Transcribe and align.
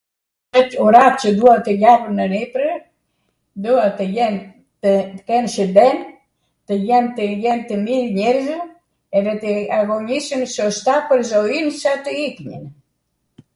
kwt 0.53 0.73
urat 0.85 1.15
qw 1.23 1.29
dua 1.39 1.51
tw 1.65 1.73
jap 1.81 2.01
nw 2.15 2.23
niprw, 2.33 2.69
dua 3.65 3.83
tw 3.99 4.05
jen, 4.15 4.35
tw 4.85 4.93
ken 5.27 5.45
shwnden, 5.55 5.97
tw 6.67 6.75
jen 7.47 7.61
tw 7.71 7.77
mir 7.85 8.05
njerzw, 8.19 8.57
edhe 9.21 9.33
tw 9.43 9.47
aghonisen 9.81 10.43
sosta 10.55 10.95
pwr 11.11 11.21
zoin 11.33 11.67
sa 11.81 11.93
tw 12.03 12.09
iknjw 12.25 12.61